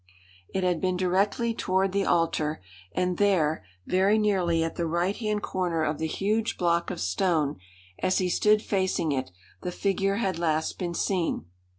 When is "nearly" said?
4.17-4.63